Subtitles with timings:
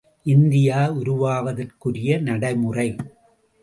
[0.25, 2.95] India உருவாவதற்குரிய நடைமுறை.